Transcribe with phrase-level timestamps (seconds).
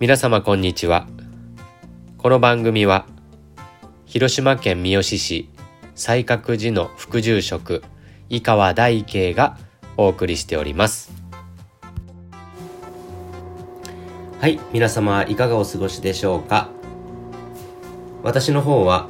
[0.00, 1.08] 皆様こんにちは。
[2.18, 3.04] この番組は
[4.06, 5.50] 広島県三次市
[5.96, 7.82] 西覚寺の副住職
[8.28, 9.58] 井川大慶が
[9.96, 11.10] お送りしております。
[14.40, 16.68] はい皆様いかがお過ごしでしょうか？
[18.22, 19.08] 私の方は、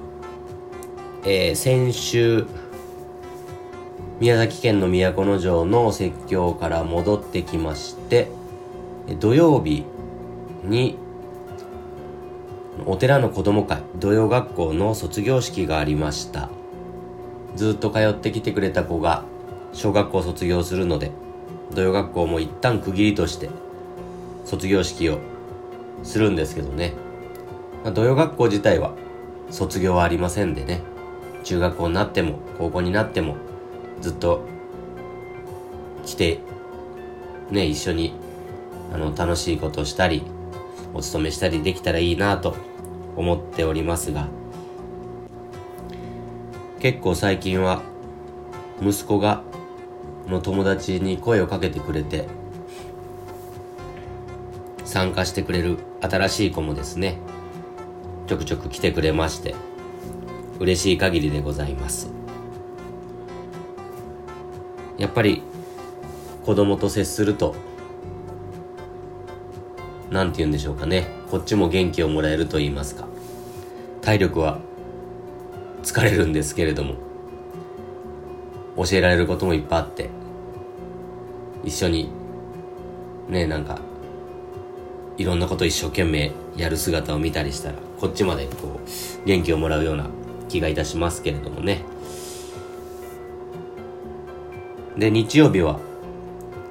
[1.25, 2.47] えー、先週
[4.21, 8.31] 宮崎県の都城の説教から戻ってきまして
[9.21, 9.85] 土曜日
[10.69, 10.99] に
[12.87, 16.49] お寺の子ども会土曜学校の卒業式がありました。
[17.57, 19.25] ずっと通ってきてくれた子が
[19.73, 21.11] 小学校卒業するので
[21.75, 23.51] 土曜学校も一旦区切りとして
[24.45, 25.19] 卒業式を
[26.05, 26.95] するんですけどね、
[27.83, 28.95] まあ、土曜学校自体は
[29.51, 30.83] 卒業はありませんでね。
[31.45, 33.37] 中学校になっても高校になっても
[34.01, 34.45] ずっと
[36.05, 36.41] 来て
[37.51, 38.15] ね一緒に
[38.93, 40.23] あの楽しいことをしたり
[40.95, 42.57] お勤めしたりできたらいいなと
[43.17, 44.29] 思っておりますが
[46.81, 47.83] 結構最近は
[48.81, 49.43] 息子が
[50.27, 52.27] の友達に声をかけてくれて
[54.85, 57.19] 参加してくれる新しい子もですね
[58.27, 59.55] ちょくちょく来てくれまして
[60.61, 62.11] 嬉しい限りでございます。
[64.99, 65.43] やっぱり
[66.45, 67.55] 子供と接すると
[70.11, 71.09] 何て言うんでしょうかね。
[71.31, 73.07] こっちも元気をもらえると言いますか。
[74.01, 74.59] 体力は
[75.83, 76.95] 疲れるんですけれども
[78.77, 80.09] 教えられることもいっぱいあって
[81.65, 82.11] 一緒に
[83.29, 83.81] ねなんか
[85.17, 90.07] いろんなこと一生懸命やる姿を見たりしたらこっちまでこう元気をもらうような
[90.49, 91.83] 気がいたしますけれどもね。
[94.97, 95.79] で日曜日は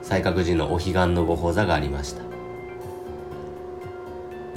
[0.02, 2.27] 西覚寺のお彼岸のご法座がありました。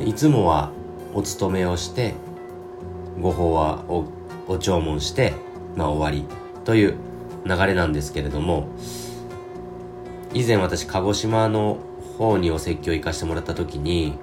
[0.05, 0.71] いつもは
[1.15, 2.15] お勤めをして
[3.21, 4.05] ご法はお
[4.49, 5.35] お弔問して、
[5.77, 6.27] まあ、終わり
[6.65, 6.97] という
[7.45, 8.69] 流れなんですけれども
[10.33, 11.79] 以前私鹿児島の
[12.19, 14.19] 方にお説教行かしてもらった時に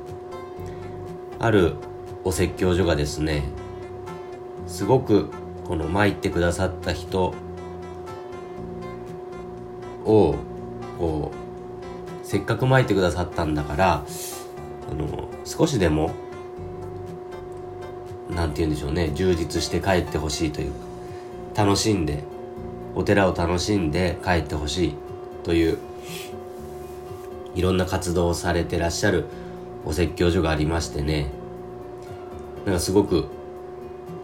[1.39, 1.75] ある
[2.23, 3.43] お説教所がですね
[4.67, 5.29] すごく
[5.65, 7.33] この参ってくださった人
[10.05, 10.35] を
[10.97, 14.05] こうせっかく参ってくださったんだから
[14.89, 16.11] あの少しでも
[18.29, 20.71] 何て言うんでしょうね充実して帰ってほしいという
[21.53, 22.23] か楽しんで
[22.95, 24.95] お寺を楽しんで帰ってほしい
[25.43, 25.77] という
[27.55, 29.25] いろんな活動をされてらっしゃる
[29.85, 31.31] お説教所がありましてね。
[32.65, 33.29] なんかすごく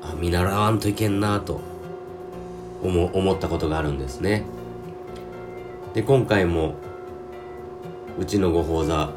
[0.02, 1.62] あ見習わんといけんなと
[2.84, 4.44] 思思ったことがあるんですね。
[5.94, 6.76] で今回も
[8.20, 9.12] うちのご法座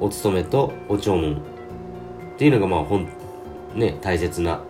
[0.00, 1.42] お勤めとお弔問
[2.34, 3.08] っていうのがまあほん
[3.74, 4.62] ね大切な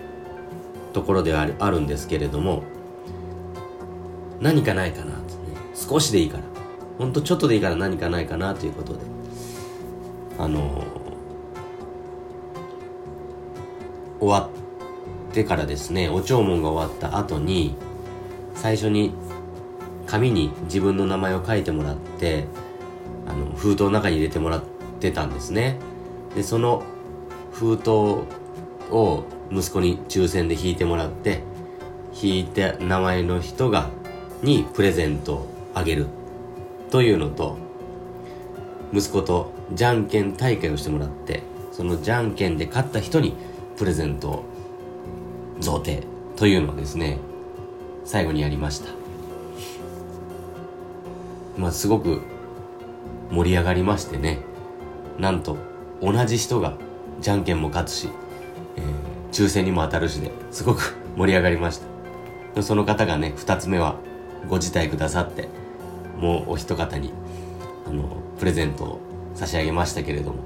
[0.92, 2.62] ところではあるんですけれども
[4.40, 5.12] 何かないかな、ね、
[5.74, 6.44] 少しでいいから。
[6.98, 9.00] ほんとちょっとでいいから何かないかなということで。
[10.38, 10.84] あの
[14.18, 14.50] 終わ
[15.30, 17.74] ってからですねお弔問が終わった後に
[18.54, 19.12] 最初に
[20.06, 22.46] 紙に自分の名前を書いてもらって
[23.26, 25.78] あの封筒の中に入れてもらってってたんですね。
[26.34, 26.82] でその
[27.52, 31.42] 封筒を息子に抽選で引いてもらって
[32.22, 33.88] 引いて名前の人が
[34.42, 36.06] にプレゼントをあげる
[36.90, 37.56] というのと
[38.92, 43.34] 息子とじゃんけん大会をしてもらってそのじゃんけんで勝った人に
[43.76, 44.44] プレゼントを
[45.60, 46.04] 贈呈
[46.36, 47.18] というのをですね
[48.04, 48.90] 最後にやりました。
[51.56, 52.22] まあすごく
[53.30, 54.49] 盛り上がりましてね。
[55.20, 55.58] なんと
[56.00, 56.74] 同じ人が
[57.20, 58.08] じゃんけんも勝つし、
[58.76, 58.84] えー、
[59.30, 61.80] 抽選にも当たるしですごく 盛り上がりまし
[62.54, 62.62] た。
[62.62, 63.96] その方がね2つ目は
[64.48, 65.48] ご辞退くださって
[66.18, 67.12] もうお一方に
[67.86, 68.08] あの
[68.38, 69.00] プレゼントを
[69.34, 70.38] 差し上げましたけれども、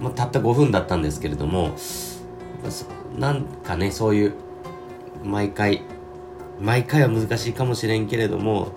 [0.00, 1.70] まあ、たった5分だったんですけれども
[3.18, 4.34] なんかねそういう
[5.24, 5.82] 毎回
[6.60, 8.72] 毎回は難しいかもしれんけれども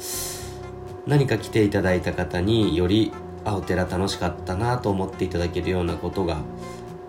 [1.05, 3.13] 何か来ていただいた方により
[3.45, 6.37] あお寺楽しかったなと思っていただけるようなことが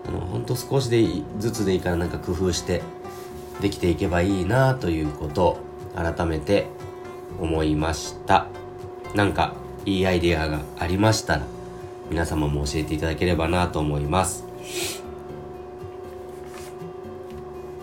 [0.07, 1.05] あの本当少しで
[1.37, 2.81] ずつでいいからなんか工夫して
[3.61, 5.57] できていけばいいなということを
[5.95, 6.67] 改めて
[7.39, 8.47] 思いました。
[9.15, 9.53] なんか
[9.85, 11.41] いいアイデアがありましたら
[12.09, 14.45] 皆様も教えていただければなと思います。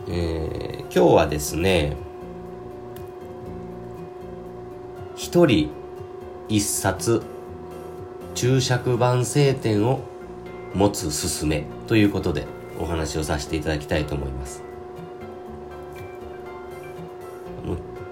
[0.08, 1.96] えー、今日はですね
[5.16, 5.70] 一人
[6.48, 7.22] 一冊
[8.36, 10.00] 注釈版聖典を
[10.74, 12.46] 持つすすめということで
[12.78, 14.62] お話をさせていただきたいと思います。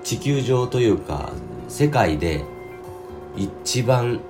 [0.02, 1.30] 地球上というか
[1.68, 2.42] 世界で
[3.36, 4.20] 一番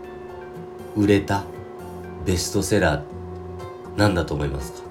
[0.96, 1.44] 売れた
[2.24, 4.82] ベストセラーなんだと思いますか？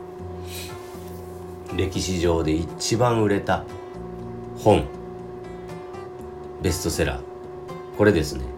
[1.76, 3.66] 歴史上で一番売れた
[4.58, 4.86] 本
[6.62, 7.24] ベストセラー。
[7.98, 8.53] これですね。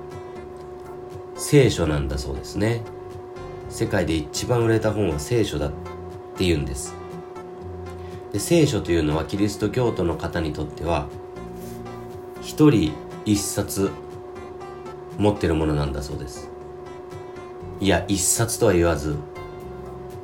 [1.47, 2.81] 聖書なんだそうですね。
[3.69, 5.71] 世界で一番売れた本は聖書だっ
[6.35, 6.95] ていうんです。
[8.33, 11.07] で聖書というのはキリスト教徒の方にとっては
[12.41, 12.93] 一人
[13.25, 13.91] 一冊
[15.19, 16.49] 持ってるものなんだそうです。
[17.79, 19.15] いや一冊とは言わず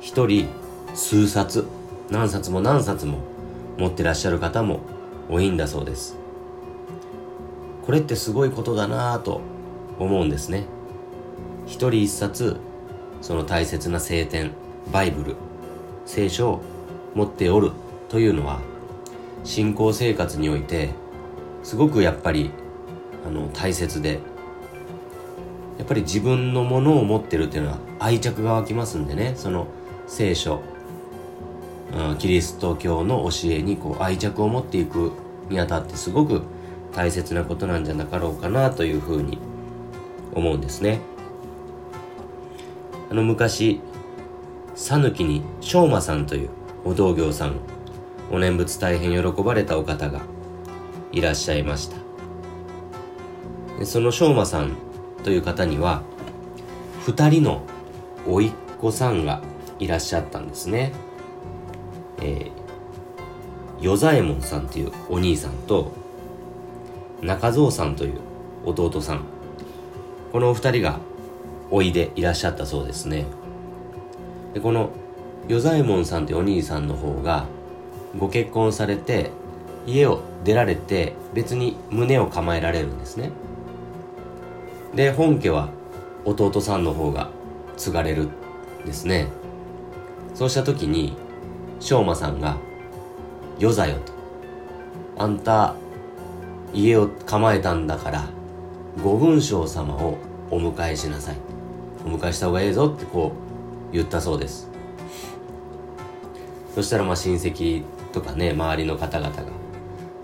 [0.00, 0.48] 一人
[0.92, 1.68] 数冊
[2.10, 3.18] 何冊も何冊も
[3.78, 4.80] 持ってらっしゃる方も
[5.30, 6.16] 多いんだそうです。
[7.86, 9.40] これってすごいことだなぁと
[10.00, 10.64] 思うんですね。
[11.66, 12.56] 一人一冊
[13.20, 14.52] その大切な聖典
[14.92, 15.36] バイブル
[16.06, 16.62] 聖書を
[17.14, 17.72] 持っておる
[18.08, 18.60] というのは
[19.44, 20.90] 信仰生活において
[21.62, 22.50] すごくやっぱり
[23.26, 24.20] あの大切で
[25.78, 29.66] やっぱり自分のものを持ってるっていうのは愛着が湧きますんでねその
[30.06, 30.60] 聖書、
[31.94, 35.12] うん、キリスト教の教えにこう愛着を持っていく
[35.48, 36.42] にあたってすごく
[36.92, 39.38] 大切なことなんじゃなかろうかなというふうに
[40.34, 41.00] 思うんですね。
[43.12, 43.82] あの昔
[44.74, 46.50] 讃岐に昌磨さんという
[46.82, 47.56] お道行さん
[48.30, 50.22] お念仏大変喜ばれたお方が
[51.12, 53.84] いらっしゃいました。
[53.84, 54.78] その昌磨さん
[55.24, 56.00] という方には
[57.04, 57.60] 2人の
[58.26, 59.42] 甥っ子さんが
[59.78, 60.92] いらっしゃったんですね。
[62.22, 65.92] えー、与左衛門さんというお兄さんと
[67.20, 68.20] 中蔵さんという
[68.64, 69.24] 弟さん。
[70.32, 70.98] このお二人が
[71.74, 73.24] おいでいらっしゃったそうですね。
[74.52, 74.90] でこの
[75.48, 77.46] 与左衛門さんというお兄さんの方が
[78.18, 79.30] ご結婚されて
[79.86, 83.30] 家を出られて別に胸を構えられるんですね。
[84.94, 85.70] で本家は
[86.26, 87.30] 弟さんの方が
[87.78, 88.30] 継がれるん
[88.84, 89.28] ですね。
[90.34, 91.16] そうした時に
[91.80, 92.58] 昌磨さんが
[93.58, 94.12] 「よざよ」と
[95.16, 95.74] 「あんた
[96.74, 98.28] 家を構えたんだから
[99.02, 100.18] 五軍将様を
[100.50, 101.36] お迎えしなさい」
[102.04, 103.32] お迎えした方がええぞってこ
[103.90, 104.68] う言ったそうです。
[106.74, 107.82] そしたらまあ親戚
[108.12, 109.44] とかね周りの方々が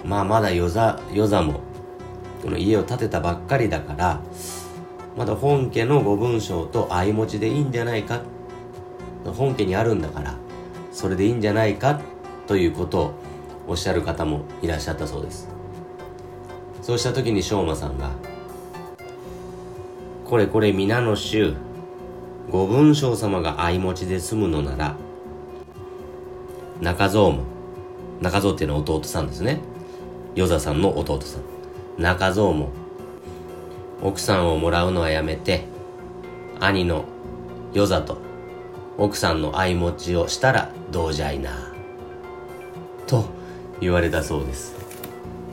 [0.05, 1.61] まあまだ与座与座も
[2.43, 4.21] この家を建てたばっかりだから
[5.17, 8.23] まだ本家のご文章と相持ちでいいんじゃないか
[9.37, 10.37] 本家にあるんだから
[10.93, 12.01] それでいいんじゃないか
[12.47, 13.13] ということを
[13.67, 15.49] おっしゃる方もいらっしゃったそうです。
[16.81, 18.11] そうした時に昌磨さんが
[20.25, 21.55] 「これこれ皆の衆
[22.51, 24.97] ご文章様が相持ちで済むのなら
[26.81, 27.43] 中蔵も
[28.23, 29.61] 中蔵っていうのは弟さんですね。
[30.35, 31.43] 与座さんの弟さん。
[32.03, 32.71] 中蔵も
[34.03, 35.65] 奥さんをもらうのはやめて
[36.61, 37.05] 兄の
[37.75, 38.19] 与座と
[38.97, 41.73] 奥さんの相持ちをしたらどうじゃいな。
[43.07, 43.27] と
[43.81, 44.75] 言われたそうです。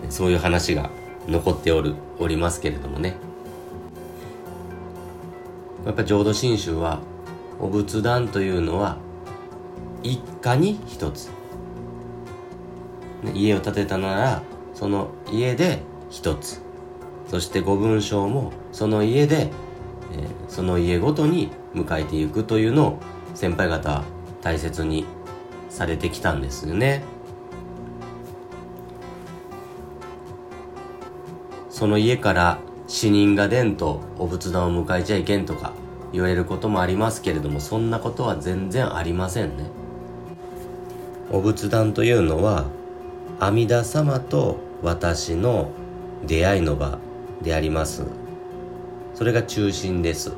[0.10, 0.90] そういう話が
[1.28, 3.25] 残っておるおりますけれどもね。
[5.86, 7.00] やっぱ浄土真宗は
[7.60, 8.98] お仏壇というのは
[10.04, 11.30] 一家に一つ、
[13.24, 14.42] ね、家を建てたなら
[14.74, 16.62] その家で一つ。
[17.27, 19.50] そしてご文章もその家で、
[20.13, 23.00] えー、その家ごとに迎えていくというのを
[23.34, 24.04] 先輩方
[24.42, 25.06] 大切に
[25.70, 27.04] されてきたんですよね。
[31.70, 35.74] その家から死人が出んとお仏壇を迎えちゃいけんとか
[36.13, 39.65] 言われることもありますけれどもそんなことは全然ありませんね。
[41.32, 42.65] お仏壇というのは
[43.39, 45.72] 阿弥陀様と私の
[46.25, 47.00] 出会いの場
[47.42, 48.04] であります。
[49.15, 50.34] それが中心です。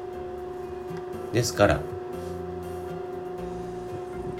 [1.34, 1.82] ですから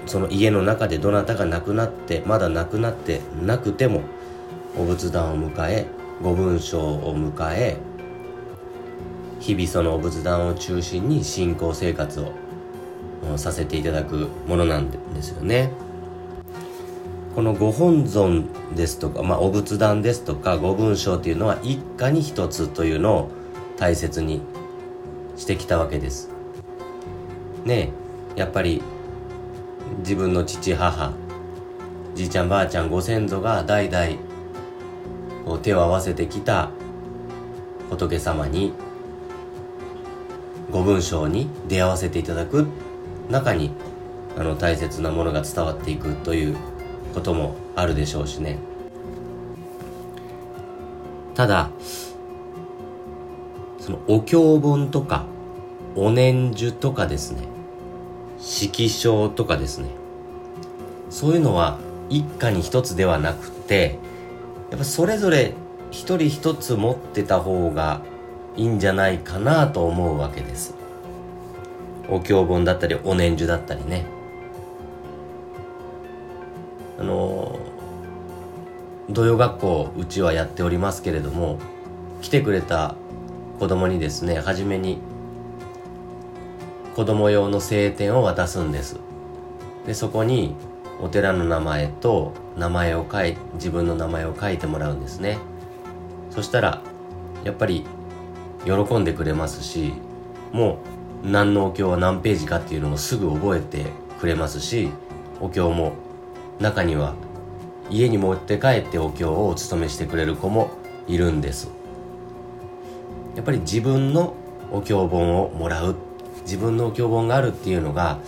[0.06, 4.00] その家の中でどなたが亡くなってまだ亡くなってなくても
[4.76, 5.86] お仏壇を迎え
[6.22, 7.76] ご文章を迎え
[9.40, 12.32] 日々そのお仏壇を中心に信仰生活を
[13.36, 15.70] させていただくものなんですよね。
[17.34, 23.30] このご本尊ですとか、まあ、お仏壇ですとかご文章というのは一家に一つというのを
[23.76, 24.42] 大切に
[25.36, 26.30] してきたわけです。
[27.64, 27.90] ね
[28.34, 28.82] やっぱり
[29.98, 31.12] 自分の父母
[32.14, 34.28] じいちゃんばあちゃんご先祖が代々
[35.62, 36.70] 手を合わせてきた
[37.88, 38.72] 仏様に
[40.70, 42.66] ご文章に出会わせていただく
[43.30, 43.70] 中に
[44.36, 46.56] あの大切なものが伝わっていくという
[47.14, 48.58] こともあるでしょうしね。
[51.34, 51.70] ただ
[53.78, 55.24] そのお経本とか
[55.96, 57.42] お念珠とかですね。
[58.38, 59.88] 色章とかですね。
[61.10, 61.78] そういうのは
[62.10, 63.98] 一家に一つではなくて
[64.70, 65.54] やっぱそれぞれ
[65.90, 68.02] 一人一つ持ってた方が
[68.58, 70.74] いいんじゃないかなと思うわけです。
[72.08, 74.04] お経本だったりお念珠だったりね。
[76.98, 77.56] あの
[79.08, 81.60] 土曜学校うちはやっておりますけれども
[82.20, 82.96] 来てくれた
[83.60, 84.98] 子供にですね初めに
[86.96, 88.98] 子供用の聖典を渡すんです。
[89.86, 90.56] でそこに
[91.00, 95.38] お寺の名前と名前を書い自分の名前を書いてもらうんですね。
[96.30, 96.82] そしたら
[97.44, 97.84] やっぱり
[98.64, 99.92] 喜んでくれますし
[100.52, 100.78] も
[101.24, 103.86] う何のお経は何ページかっていうのもすぐ覚えて
[104.20, 104.90] くれますし
[105.40, 105.92] お経も
[106.60, 107.14] 中には
[107.90, 110.70] 家に持って帰ってお経をお勤めしてくれる子も
[111.06, 111.70] いるんです。
[113.34, 114.34] やっぱり自分の
[114.70, 115.96] お経本をもらう
[116.42, 118.18] 自分のお経本があるっていうのが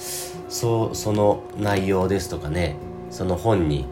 [0.49, 2.76] そうその内容ですとかね
[3.10, 3.87] その本に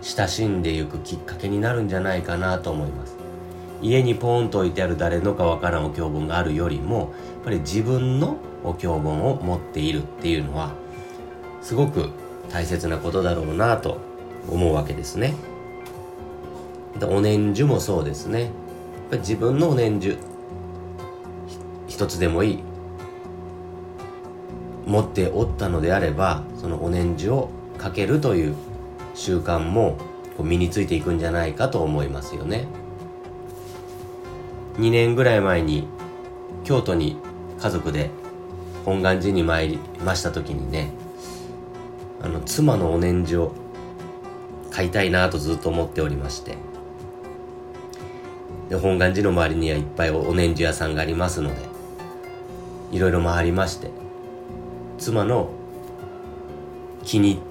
[0.00, 3.21] 親しんでいくきっかけになるんじゃないかなと思います。
[3.82, 7.08] 家にポーンと置いてある誰のかわからんお経本があるよりもやっ
[7.44, 10.72] ぱり自分のお経本を持っているっていうのは
[11.60, 12.10] すごく
[12.50, 13.98] 大切なことだろうなと
[14.48, 15.34] 思うわけですね。
[16.98, 18.42] でお念珠もそうですね。
[18.42, 18.50] やっ
[19.10, 20.16] ぱり自分のお念珠
[21.88, 22.62] 一つでもいい。
[24.86, 28.54] 持っておったのであればそのお念珠をかけるという
[29.14, 29.96] 習慣も
[30.38, 32.66] 身についていくんじゃないかと思いますよね。
[34.76, 35.86] 2年ぐらい前に
[36.64, 37.16] 京都に
[37.60, 38.10] 家族で
[38.84, 40.92] 本願寺に参りました時にね
[42.22, 43.52] あの妻のお念珠を
[44.70, 46.56] 買いたいなとずっと思っておりまして。
[48.72, 51.60] で本願寺の周りにはいっぱいお念珠屋さんがありますので
[52.90, 53.90] いろいろ回りまして
[54.96, 55.50] 妻の
[57.04, 57.42] 気に入っ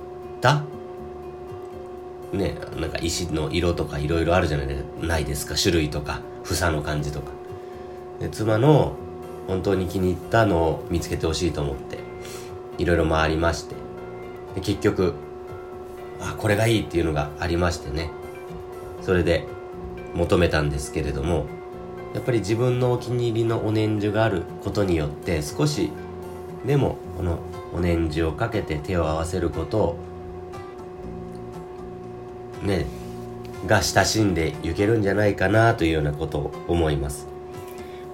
[0.42, 0.64] た
[2.34, 6.22] ねなんか石の色とかいろいろあるじゃないですか種類とか。
[6.44, 7.32] 房の感じとか。
[8.20, 8.94] で妻の
[9.48, 11.98] 本当に気に入ったのを見つけてほしいと思って
[12.78, 13.76] いろいろ回りまして。
[14.56, 15.14] で結局
[16.20, 18.12] あこれがいいっていうのがありましてね。
[19.02, 19.48] それで
[20.14, 21.46] 求めたんですけれども
[22.14, 25.92] やっぱり自分のお気に入りのお念珠があることによって少し
[26.66, 27.40] でもこの
[27.74, 29.98] お念珠をかけて手を合わせることを
[32.64, 32.86] ね
[33.68, 37.28] が親しんでいけるんじゃないかなというようなことを思います。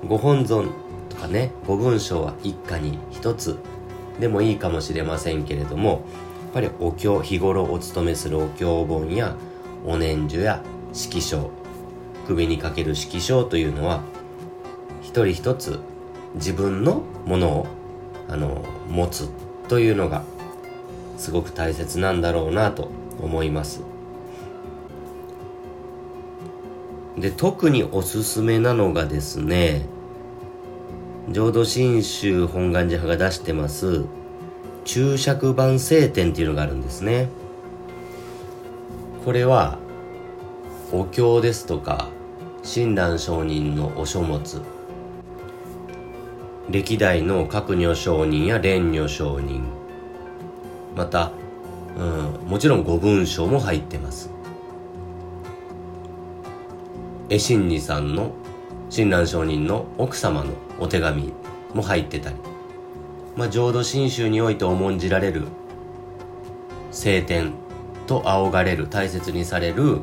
[0.08, 0.70] ご本尊
[1.10, 3.58] とかねご文章は一家に一つ。
[4.20, 6.00] でもいいかもしれませんけれどもやっ
[6.54, 9.36] ぱりお経日頃お勤めするお経本や
[9.86, 11.52] お念珠や色章
[12.26, 14.02] 首にかける色章というのは
[15.02, 15.80] 一人一つ
[16.36, 17.68] 自分のものを
[18.28, 19.30] あの持つ
[19.68, 20.24] というのが
[21.18, 22.90] すごく大切なんだろうなと
[23.22, 23.82] 思います。
[27.18, 29.86] で特におすすめなのがですね
[31.30, 34.06] 浄土真宗本願寺派が出してます
[34.86, 37.28] 注釈版聖典っていうのがあるんですね。
[39.26, 39.78] これは
[40.94, 42.08] お経ですとか
[42.64, 44.62] 親鸞上人のお書物
[46.70, 49.66] 歴代の各女上人や蓮女上人
[50.96, 51.34] また、
[51.98, 52.04] う
[52.46, 54.37] ん、もちろんご文章も入ってます。
[57.30, 58.32] 絵心二さんの
[58.90, 61.34] 親鸞上人の奥様のお手紙
[61.74, 62.36] も入ってたり、
[63.36, 65.48] まあ、浄土真宗において重んじられる
[66.92, 67.54] 聖典
[68.08, 70.00] と仰がれる大切にされる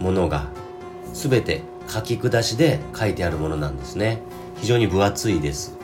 [0.00, 0.48] ものが
[1.12, 4.20] 全て書き下しで書いてあるものなんですね。
[4.56, 5.76] 非常に分厚いです。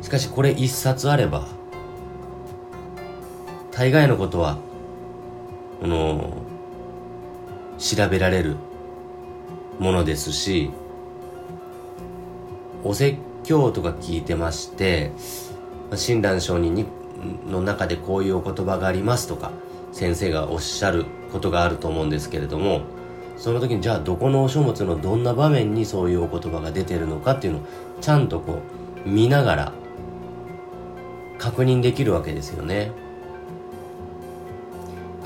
[0.00, 1.46] しかしこれ一冊あれば
[3.70, 4.58] 大概のことは
[5.80, 6.36] この
[7.78, 8.56] 調べられる
[9.78, 10.70] ものですし
[12.84, 15.12] お説教とか聞いてまして
[15.94, 16.86] 親鸞上人に
[17.48, 19.52] の中でこういうお言葉がありますとか
[19.92, 22.82] 先生がおっしゃることがあると思うんですけれども
[23.36, 27.62] その時にじゃあどこのお書物のどんな場面にそういうお言葉が出てるのかっていうのを
[28.00, 28.60] ちゃんとこ
[29.06, 29.72] う見ながら
[31.38, 32.92] 確認できるわけですよね。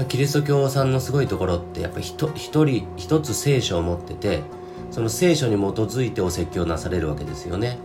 [0.09, 4.43] キリスト教さんのすごいところってやっぱり一人一つ聖書を持ってて
[4.91, 7.79] その聖書に基づいてお説教なされるわけですよね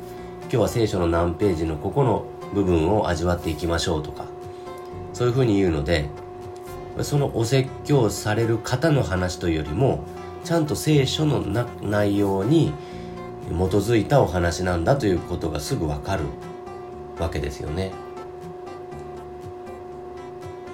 [0.44, 4.26] 今日は聖書の何ページのここの部分を味わっていきましょうとか
[5.14, 6.10] そういうふうに言うので
[7.04, 10.04] そのお説教される方の話というよりも
[10.44, 11.42] ちゃんと聖書の
[11.82, 12.74] 内容に
[13.50, 16.26] 基づいたお話なんだということがすぐわかる
[17.20, 17.92] わけですよね。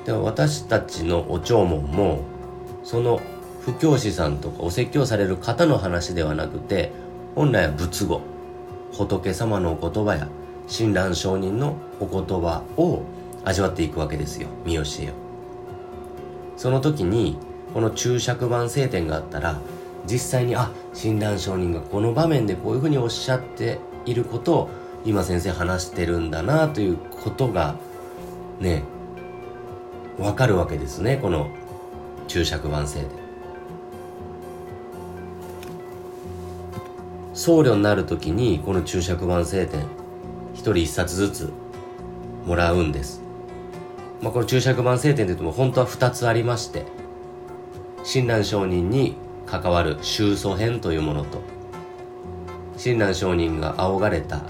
[0.05, 2.21] で私たちのお弔問も
[2.83, 3.19] その
[3.61, 6.91] 布教師さんとかお説教される方の話ではなくて
[7.33, 8.21] 本来は仏語
[8.93, 10.29] 仏様のお言葉や
[10.67, 13.01] 親鸞上人のお言葉を
[13.43, 15.13] 味わっていくわけですよ見教えを
[16.55, 17.37] その時に
[17.73, 19.59] この注釈版聖典があったら
[20.05, 24.69] 実際にあ親鸞上人がこの場面でこういうふうにおっしゃっていることを
[25.03, 27.75] 今先生話してるんだなということが
[28.59, 28.83] ね
[30.17, 31.49] わかるわけですねこの
[32.27, 33.09] 注釈版聖典
[37.33, 39.85] 僧侶になる時にこの注釈版聖典
[40.53, 41.53] 一人一冊ずつ
[42.45, 43.21] もらうんです。
[44.21, 46.85] まあ、この注釈版聖典といっても本当は2つありまして
[48.03, 51.41] 親鸞上人に関わる宗祖編というものと
[52.77, 54.41] 親鸞上人が仰がれた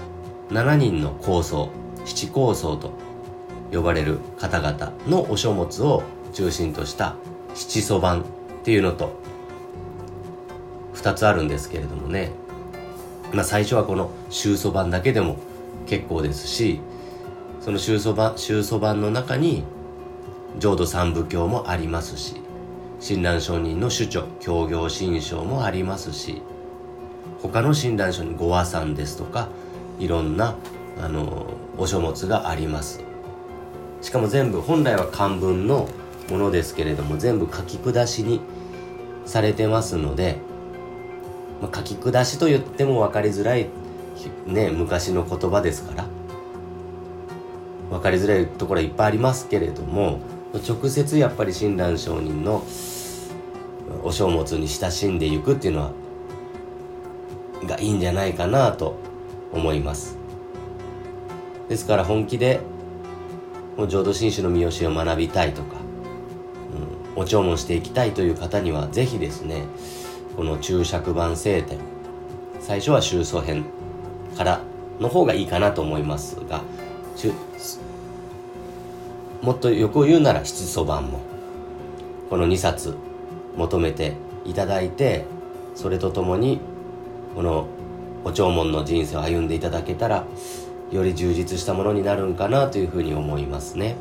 [0.50, 1.68] 7人の構想
[2.04, 2.92] 七構想と
[3.76, 6.02] 呼ばれる方々のお書物を
[6.32, 7.16] 中心とした
[7.54, 8.24] 七祖版っ
[8.64, 9.18] ていうのと
[10.94, 12.32] 2つあるんですけれどもね。
[13.32, 15.36] まあ最初はこの宗祖版だけでも
[15.86, 16.80] 結構ですし
[17.60, 19.64] その宗祖版宗祖版の中に
[20.58, 22.40] 浄土三部経もありますし
[23.00, 26.40] 親鸞上人の主張教行新章もありますし
[27.42, 29.48] 他の親鸞上人ご和算ですとか
[29.98, 30.56] いろんな
[30.98, 33.15] あのお書物があります。
[34.06, 35.88] しかも全部本来は漢文の
[36.30, 38.40] ものですけれども全部書き下しに
[39.24, 40.38] されてますので、
[41.60, 43.66] まあ、書き下しと言っても分かりづらい、
[44.46, 46.06] ね、昔の言葉ですから
[47.90, 50.20] 分かりづらいところはいっぱいありますけれども
[50.54, 52.64] 直接やっぱり親鸞上人の
[54.04, 55.92] お書物に親しんでいくっていうのは
[57.64, 58.94] がいいんじゃないかなと
[59.52, 60.16] 思います。
[61.68, 62.60] ですから本気で
[63.86, 65.76] 浄土真宗の見教えを学びたいとか、
[67.14, 69.64] うん、お弔問していきたいという方にはぜひですね
[70.34, 71.78] この注釈版聖典
[72.60, 73.66] 最初は宗祖編
[74.36, 74.60] から
[74.98, 76.62] の方がいいかなと思いますが
[79.42, 81.20] もっと横を言うなら七祖版も
[82.30, 82.96] この2冊
[83.56, 85.24] 求めていただいて
[85.74, 86.60] それとともに
[87.34, 87.68] この
[88.24, 90.24] お弔問の人生を歩んでいただけたら
[90.90, 93.96] より充実したものになるんかなというふうに思いますね。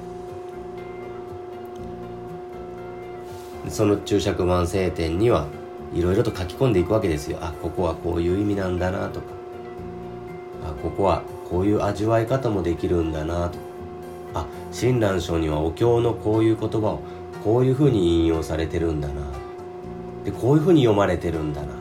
[3.70, 5.48] その注釈版聖典には
[5.94, 7.40] いろいろと書き込んでいくわけですよ。
[7.42, 9.28] あここはこういう意味なんだなとか。
[10.64, 13.58] あここはこういう味わい方もできるんだなと。
[14.34, 17.00] あ親鸞書にはお経のこういう言葉を
[17.44, 19.14] こういうふうに引用されてるんだな。
[20.24, 21.75] でこういうふうに読まれてるんだな。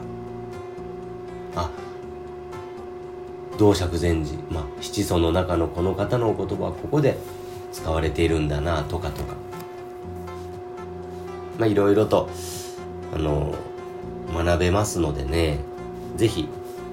[3.65, 7.17] 道釈禅師、まあ、七祖の中のこの方のお言葉はここで
[7.73, 9.35] 使われているんだなとかとか。
[11.59, 12.29] まあいろいろと
[13.15, 13.55] あの
[14.35, 15.61] 学べますのでね
[16.17, 16.49] 是非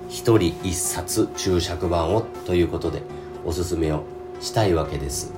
[0.08, 3.02] 一人一冊注釈版をということで
[3.44, 4.04] おすすめを
[4.40, 5.34] したいわけです。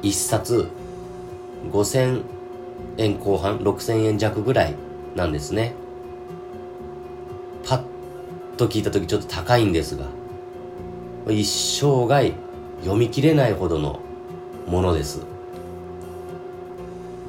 [0.00, 0.70] 一冊
[1.70, 2.22] 5000
[2.96, 4.76] 円後半6000円弱ぐらい
[5.14, 5.74] なんですね。
[8.60, 10.04] と聞いた時ちょっと高いんですが
[11.28, 12.34] 一生涯
[12.80, 14.00] 読み切れないほどの
[14.66, 15.22] ものです。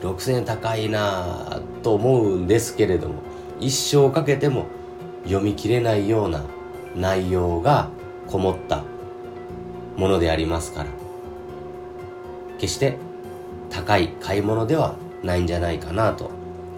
[0.02, 3.16] 6000円高いなと思うんですけれども
[3.60, 4.66] 一生かけても
[5.24, 6.44] 読み切れないような
[6.96, 7.90] 内容が
[8.28, 8.84] こもった
[9.96, 10.90] ものでありますから。
[12.60, 12.98] 決して
[13.70, 16.30] 高い買い物ではないんじゃないかなと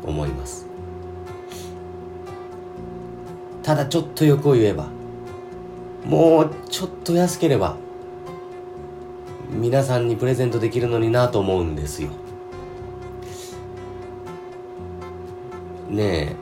[0.03, 0.72] 思います。
[3.63, 4.87] ただちょっと欲を言えば
[6.05, 7.77] もうちょっと安ければ
[9.49, 12.09] 皆さんにプレゼントできるのになと思うんですよ。
[15.89, 16.35] ね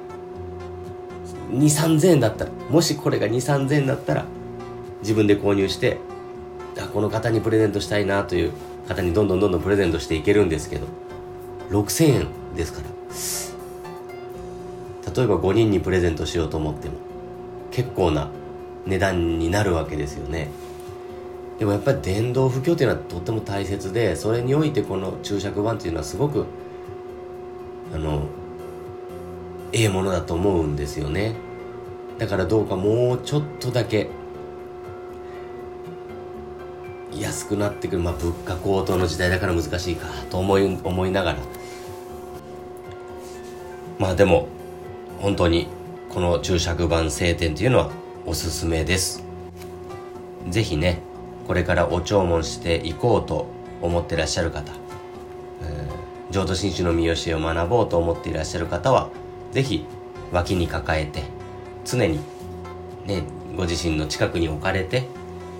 [1.51, 4.25] え2 3 0 0 0円だったらもしこれが2 3 0 0 0円だったら
[5.01, 5.97] 自分で購入して
[6.79, 8.53] あこの方にプレゼントしたいなという
[8.87, 10.87] 方にどんどんどんどんプレゼントしていけるんですけど
[11.69, 13.01] 6000円ですから。
[15.13, 17.10] 例えば5人にプレゼントしようと思っても
[17.71, 18.29] 結構な
[18.85, 20.49] 値段になるわけですよね。
[21.59, 26.45] でもやっぱり電動不況っていうのはとっても大切でそれにおいてこの注釈版っていうのはすごく
[27.93, 28.23] あの
[29.71, 31.35] ええものだと思うんですよね。
[32.17, 34.09] だからどうかもうちょっとだけ
[37.13, 41.39] 安くなってくる、まあ、物価高騰の時代だから難しいかと思い思いながら。
[43.99, 44.47] まあでも
[45.19, 45.67] 本当に
[46.13, 47.91] この注釈版晴天というのは
[48.25, 49.23] おすすめです
[50.49, 50.99] 是非ね
[51.47, 53.47] これからお弔問していこうと
[53.81, 54.73] 思ってらっしゃる方、
[55.61, 59.09] えー、浄土真宗の見教えを学ぼうと思っていらっしゃる方は
[59.53, 59.85] 是非
[60.33, 61.23] 脇に抱えて
[61.85, 62.19] 常に
[63.05, 63.23] ね
[63.55, 65.07] ご自身の近くに置かれて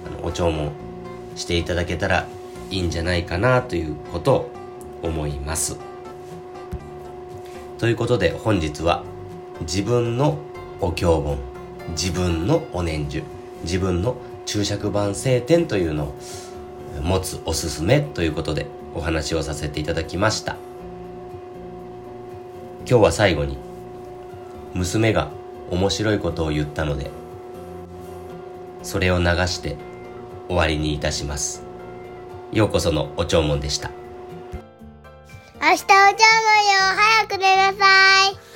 [0.06, 0.74] あのお弔問
[1.38, 2.28] していただけたら
[2.70, 4.52] いいんじゃないかなということを
[5.02, 5.80] 思います。
[7.78, 9.04] ということで本日は
[9.62, 10.38] 自分の
[10.80, 11.38] お経本
[11.90, 13.24] 自分のお念珠
[13.64, 16.16] 自分の注釈版聖典というのを
[17.02, 20.58] 持つおすすめということでお話をさせていただきました。
[22.90, 23.58] 今日は最後に
[24.74, 25.30] 娘が
[25.70, 27.10] 面白いことを言ったので
[28.84, 29.78] それを流して
[30.48, 31.64] 終わりにいたします。
[32.52, 33.92] ようこそのお弔問でした。
[35.62, 36.16] 明日お茶もよ。
[36.98, 38.51] 早く寝なさい。